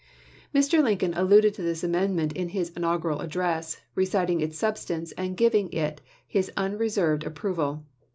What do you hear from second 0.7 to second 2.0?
Lincoln alluded to this